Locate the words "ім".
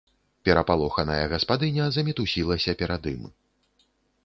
3.15-3.23